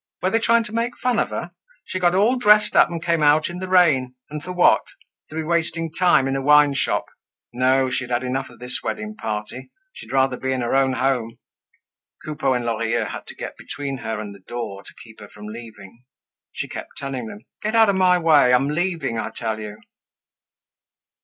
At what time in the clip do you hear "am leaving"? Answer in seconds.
18.55-19.19